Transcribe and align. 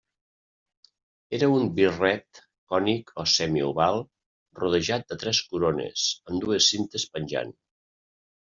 Era 1.37 1.49
un 1.57 1.67
birret 1.79 2.41
cònic 2.73 3.13
o 3.23 3.27
semioval 3.33 4.01
rodejat 4.63 5.07
de 5.13 5.19
tres 5.25 5.45
corones, 5.53 6.07
amb 6.33 6.47
dues 6.47 6.75
cintes 6.75 7.11
penjant. 7.19 7.55